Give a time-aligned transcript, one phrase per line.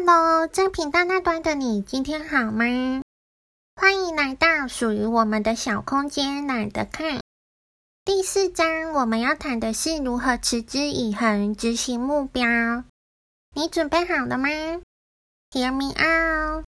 [0.00, 2.64] Hello，在频道那端的你，今天好吗？
[3.74, 7.18] 欢迎来到属于我们的小空间，懒得看。
[8.04, 12.46] 第四章我们要谈的是如何持之以恒执行目标。
[13.56, 14.48] 你准备好了吗
[15.50, 16.64] ？Hear me out。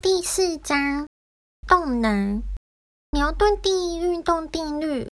[0.00, 1.06] 第四章
[1.68, 2.42] 动能。
[3.14, 5.08] 牛顿第一运动定律，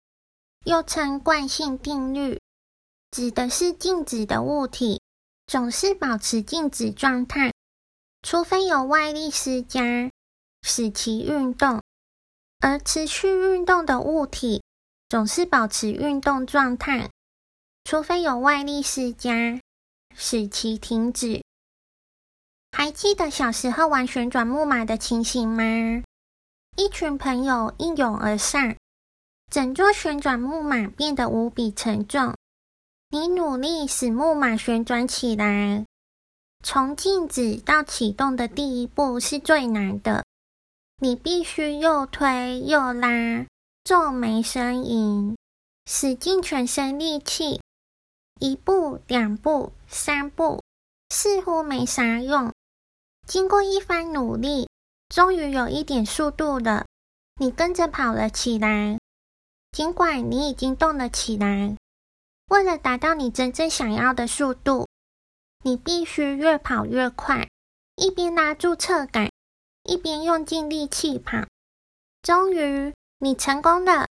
[0.63, 2.39] 又称惯性定律，
[3.11, 5.01] 指的是静止的物体
[5.45, 7.51] 总是保持静止状态，
[8.21, 10.09] 除非有外力施加，
[10.61, 11.81] 使其运动；
[12.61, 14.63] 而持续运动的物体
[15.09, 17.09] 总是保持运动状态，
[17.83, 19.59] 除非有外力施加，
[20.15, 21.43] 使其停止。
[22.71, 26.01] 还记得小时候玩旋转木马的情形吗？
[26.79, 28.77] 一群朋友一拥而上，
[29.51, 32.33] 整座旋转木马变得无比沉重。
[33.09, 35.85] 你努力使木马旋转起来，
[36.63, 40.23] 从静止到启动的第一步是最难的。
[41.01, 43.45] 你必须又推又拉，
[43.83, 45.35] 皱眉呻吟，
[45.85, 47.61] 使尽全身力气，
[48.39, 50.63] 一步、两步、三步，
[51.09, 52.53] 似乎没啥用。
[53.27, 54.69] 经过一番努力。
[55.09, 56.85] 终于有一点速度了，
[57.41, 58.97] 你跟着跑了起来。
[59.71, 61.75] 尽管你已经动了起来，
[62.49, 64.87] 为了达到你真正想要的速度，
[65.63, 67.47] 你必须越跑越快，
[67.95, 69.29] 一边拉住侧杆，
[69.83, 71.45] 一边用尽力气跑。
[72.21, 74.07] 终于，你成功了。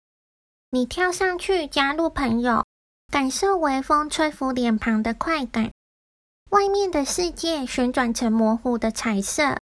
[0.70, 2.66] 你跳上去加入朋友，
[3.12, 5.72] 感受微风吹拂脸庞的快感。
[6.52, 9.58] 外面的世界旋转成模糊的彩色。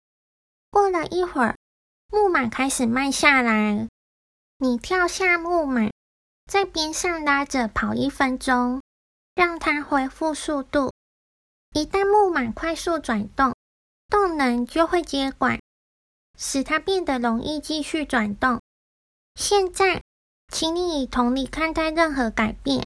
[0.73, 1.55] 过了一会儿，
[2.09, 3.87] 木马开始慢下来。
[4.57, 5.91] 你跳下木马，
[6.51, 8.81] 在边上拉着跑一分钟，
[9.35, 10.91] 让它恢复速度。
[11.75, 13.53] 一旦木马快速转动，
[14.09, 15.59] 动能就会接管，
[16.39, 18.59] 使它变得容易继续转动。
[19.35, 20.01] 现在，
[20.51, 22.83] 请你以同理看待任何改变。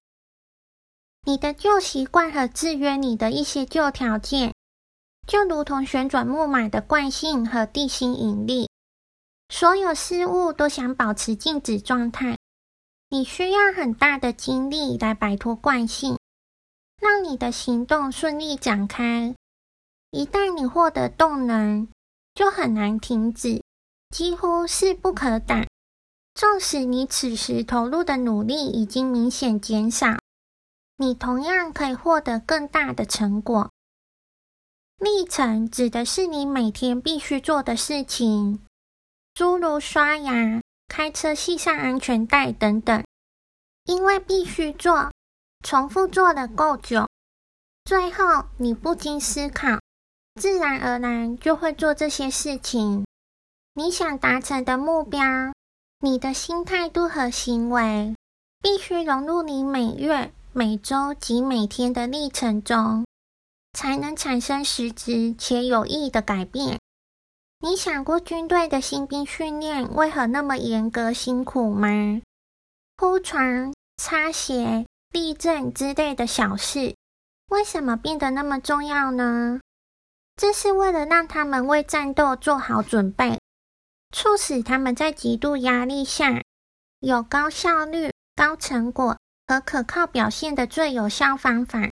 [1.24, 4.54] 你的旧习惯和制约你的一些旧条件。
[5.28, 8.70] 就如同旋转木马的惯性和地心引力，
[9.50, 12.38] 所有事物都想保持静止状态。
[13.10, 16.18] 你需要很大的精力来摆脱惯性，
[17.02, 19.36] 让你的行动顺利展开。
[20.12, 21.90] 一旦你获得动能，
[22.34, 23.62] 就很难停止，
[24.10, 25.66] 几乎势不可挡。
[26.36, 30.18] 纵使你此时投入的努力已经明显减少，
[30.96, 33.70] 你同样可以获得更大的成果。
[35.00, 38.60] 历程指的是你每天必须做的事情，
[39.36, 43.04] 诸如刷牙、开车、系上安全带等等。
[43.86, 45.12] 因为必须做，
[45.64, 47.08] 重复做了够久，
[47.86, 49.80] 最后你不经思考，
[50.42, 53.06] 自然而然就会做这些事情。
[53.76, 55.24] 你想达成的目标，
[56.00, 58.16] 你的新态度和行为，
[58.64, 63.06] 必须融入你每月、每周及每天的历程中。
[63.78, 66.80] 才能产生实质且有益的改变。
[67.60, 71.88] 你想过军队的新兵训练为何那么严格辛苦吗？
[72.96, 76.96] 铺床、擦鞋、立正之类的小事，
[77.52, 79.60] 为什么变得那么重要呢？
[80.36, 83.40] 这是为了让他们为战斗做好准备，
[84.12, 86.42] 促使他们在极度压力下
[87.00, 91.92] 有高效率、高成果和可靠表现的最有效方法。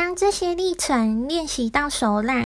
[0.00, 2.46] 当这些历程练习到熟练，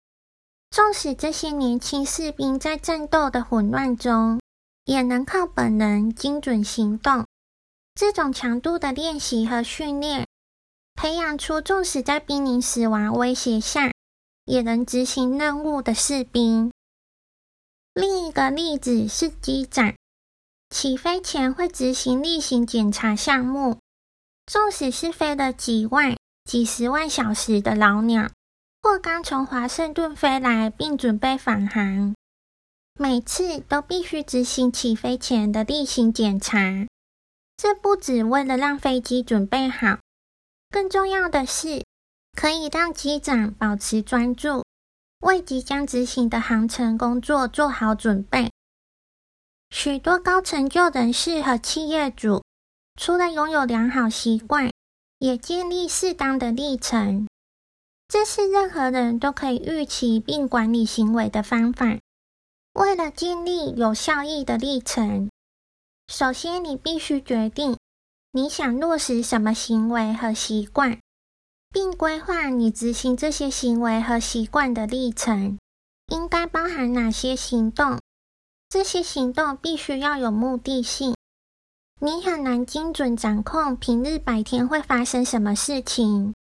[0.71, 4.41] 纵使这些年轻士兵在战斗的混乱中，
[4.87, 7.27] 也能靠本能精准行动。
[7.95, 10.27] 这种强度的练习和训练，
[10.95, 13.93] 培养出纵使在濒临死亡威胁下，
[14.47, 16.73] 也能执行任务的士兵。
[17.93, 19.95] 另一个例子是机长，
[20.71, 23.79] 起飞前会执行例行检查项目，
[24.47, 26.17] 纵使是飞了几万。
[26.45, 28.31] 几十万小时的老鸟，
[28.83, 32.15] 或刚从华盛顿飞来并准备返航，
[32.99, 36.87] 每次都必须执行起飞前的例行检查。
[37.57, 39.99] 这不只为了让飞机准备好，
[40.69, 41.85] 更重要的是
[42.37, 44.65] 可以让机长保持专注，
[45.21, 48.51] 为即将执行的航程工作做好准备。
[49.71, 52.43] 许多高成就人士和企业主，
[53.01, 54.71] 除了拥有良好习惯，
[55.23, 57.29] 也建立适当的历程，
[58.09, 61.97] 这是任何人都可以预期并管理行为的方法。
[62.73, 65.31] 为了建立有效益的历程，
[66.09, 67.79] 首先你必须决定
[68.33, 70.99] 你想落实什么行为和习惯，
[71.71, 75.57] 并规划你执行这些行为和习惯的历程，
[76.09, 78.01] 应该包含哪些行动。
[78.69, 81.15] 这些行动必须要有目的性。
[82.05, 86.35] 你很难精准掌控平日白天会发生什么事情，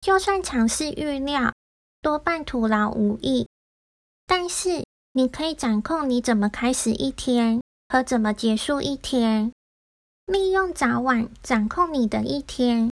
[0.00, 1.52] 就算尝试预料，
[2.00, 3.46] 多半徒劳无益。
[4.26, 7.60] 但是你可以掌控你怎么开始一天
[7.90, 9.52] 和怎么结束一天，
[10.24, 12.90] 利用早晚掌控你的一天。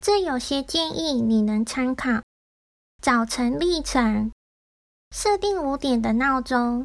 [0.00, 2.22] 这有些建议你能参考：
[3.00, 4.32] 早晨历程，
[5.12, 6.84] 设定五点的闹钟，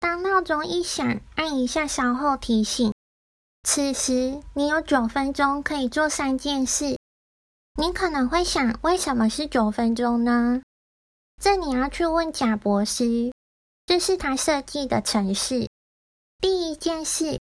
[0.00, 2.92] 当闹钟一响，按一下稍后提醒。
[3.64, 6.98] 此时，你有九分钟可以做三件事。
[7.80, 10.60] 你可能会想，为什么是九分钟呢？
[11.42, 13.32] 这你要去问贾博士，
[13.86, 15.68] 这是他设计的程式。
[16.40, 17.40] 第一件事，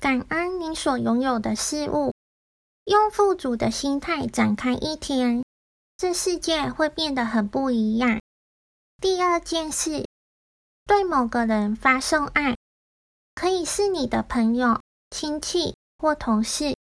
[0.00, 2.14] 感恩你所拥有的事物，
[2.84, 5.42] 用富足的心态展开一天，
[5.96, 8.20] 这世界会变得很不一样。
[9.02, 10.06] 第二件事，
[10.86, 12.56] 对某个人发送爱，
[13.34, 14.80] 可以是你的朋友。
[15.10, 16.74] 亲戚或同事，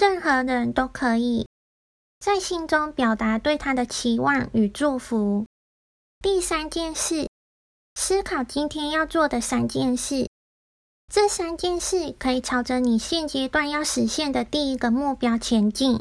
[0.00, 1.46] 任何人都可以
[2.18, 5.44] 在心中表达对他的期望与祝福。
[6.22, 7.28] 第三件事，
[7.94, 10.28] 思考今天要做的三件事，
[11.12, 15.98] 这三件事可以朝着你现阶段要实现的第一个目标前进。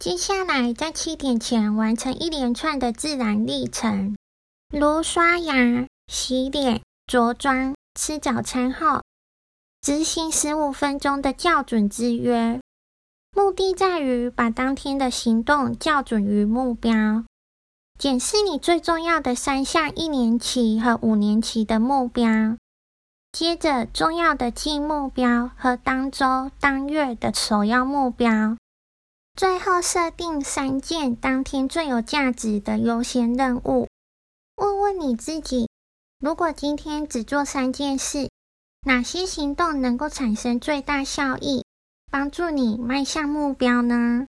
[0.00, 4.16] 接下来，在七点前完成一连串的自然历程，
[4.68, 9.02] 如刷牙、洗脸、着装、吃早餐后。
[9.84, 12.58] 执行十五分钟的校准之约，
[13.36, 17.22] 目的在于把当天的行动校准于目标。
[17.98, 22.56] 检视你最重要的三项一年期和五年期的目标，
[23.30, 28.56] 接着重要的季目标和当周、当月的首要目标，
[29.36, 33.86] 最后设定三件当天最有价值的优先任务。
[34.56, 35.68] 问问你自己，
[36.20, 38.30] 如果今天只做三件事，
[38.86, 41.64] 哪些行动能够产生最大效益，
[42.10, 44.26] 帮助你迈向目标呢？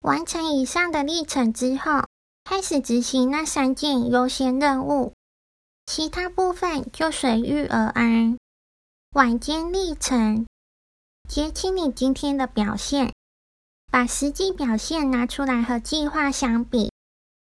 [0.00, 2.06] 完成以上的历程之后，
[2.42, 5.12] 开始执行那三件优先任务，
[5.84, 8.38] 其他部分就随遇而安。
[9.12, 10.46] 晚间历程，
[11.28, 13.12] 结清你今天的表现，
[13.92, 16.90] 把实际表现拿出来和计划相比，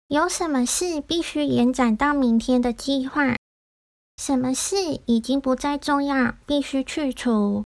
[0.10, 3.36] 有什么事必须延展到明天的计划？
[4.20, 7.64] 什么事已经不再重要，必须去除。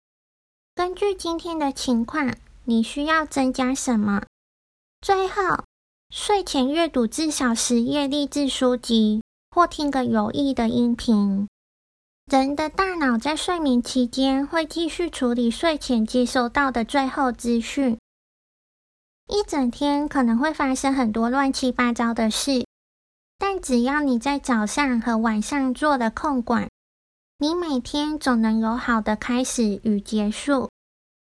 [0.76, 2.32] 根据今天的情况，
[2.66, 4.22] 你需要增加什么？
[5.02, 5.64] 最后，
[6.12, 11.48] 睡前阅读至少十页励志书籍，或听个有益的音频。
[12.32, 17.98] 人的大脑在睡眠期间会继续处理睡前接收到的最后资讯。
[19.28, 22.64] 一整天可能会发生很多乱七八糟的事。
[23.46, 26.70] 但只要你在早上和晚上做了控管，
[27.40, 30.70] 你每天总能有好的开始与结束。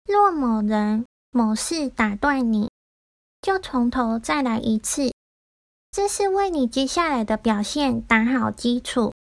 [0.07, 2.71] 若某人、某事打断你，
[3.43, 5.13] 就从头再来一次，
[5.91, 9.13] 这是为你接下来的表现打好基础。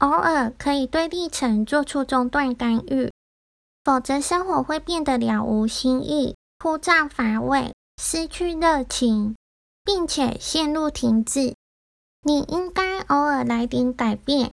[0.00, 3.10] 偶尔可以对历程做出中断干预，
[3.82, 9.34] 否则生活会变得了无新意、枯燥乏味、失去热情。
[9.84, 11.54] 并且陷入停滞，
[12.22, 14.50] 你应该偶尔来点改变，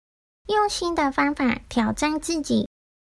[0.47, 2.67] 用新的方法挑战自己，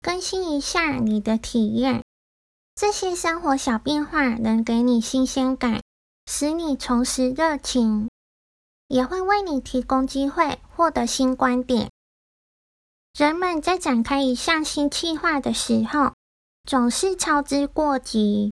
[0.01, 2.03] 更新一下你的体验。
[2.75, 5.81] 这些生活小变化能给你新鲜感，
[6.27, 8.09] 使你重拾热情，
[8.87, 11.89] 也会为你提供机会获得新观点。
[13.17, 16.13] 人们在展开一项新计划的时候，
[16.63, 18.51] 总是操之过急，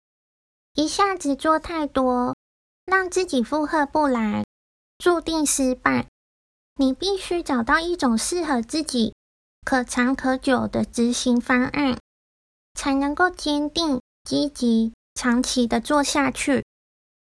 [0.75, 2.35] 一下子做太多。
[2.91, 4.43] 让自己负荷不来，
[4.97, 6.07] 注定失败。
[6.75, 9.15] 你必须找到一种适合自己、
[9.63, 11.97] 可长可久的执行方案，
[12.73, 16.65] 才能够坚定、积极、长期的做下去。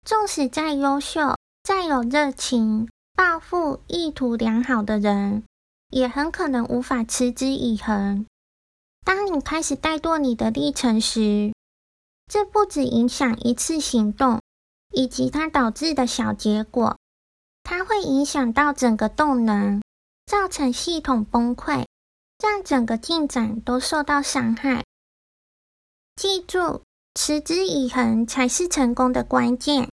[0.04, 5.42] 纵使再优秀、再有热情、抱负、意图良好的人，
[5.88, 8.26] 也很可能无法持之以恒。
[9.06, 11.54] 当你开始怠惰你的历程时，
[12.30, 14.42] 这不只影响一次行动。
[14.96, 16.96] 以及它导致的小结果，
[17.62, 19.82] 它会影响到整个动能，
[20.24, 21.84] 造成系统崩溃，
[22.42, 24.84] 让整个进展都受到伤害。
[26.16, 26.80] 记住，
[27.14, 29.86] 持之以恒才是成功的关键。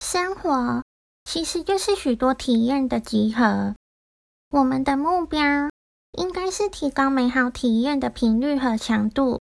[0.00, 0.82] 生活
[1.24, 3.76] 其实就是许多体验的集合。
[4.50, 5.70] 我们的目标
[6.18, 9.40] 应该是提高美好体验的频率和强度。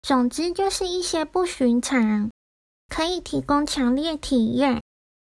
[0.00, 2.30] 总之，就是一些不寻常，
[2.88, 4.80] 可以提供强烈体验、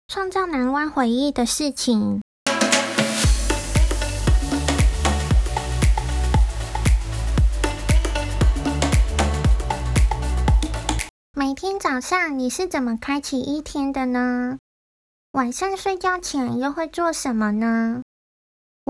[0.06, 2.20] 创造难忘回忆的事情。
[11.32, 14.58] 每天早上你是怎么开启一天的呢？
[15.32, 18.02] 晚上睡觉前又会做什么呢？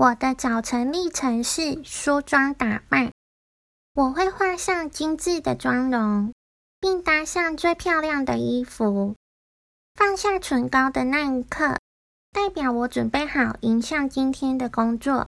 [0.01, 3.11] 我的早晨历程是梳妆打扮，
[3.93, 6.33] 我会画上精致的妆容，
[6.79, 9.15] 并搭上最漂亮的衣服。
[9.93, 11.77] 放下唇膏的那一刻，
[12.31, 15.27] 代表我准备好迎向今天的工作。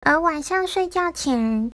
[0.00, 1.72] 而晚上睡觉前，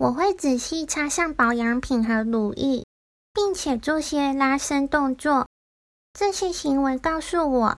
[0.00, 2.86] 我会仔细擦上保养品和乳液。
[3.34, 5.48] 并且做些拉伸动作，
[6.14, 7.76] 这些行为告诉我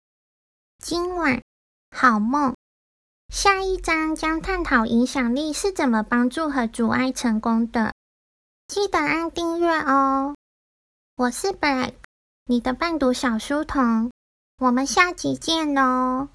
[0.77, 1.41] 今晚
[1.89, 2.53] 好梦。
[3.33, 7.91] 下一章将探讨影响力是怎么帮助和阻碍成功的，
[8.67, 10.35] 记得按订阅哦。
[11.15, 11.93] 我是 Black，
[12.45, 14.11] 你的伴读小书童，
[14.59, 16.27] 我们下集见喽。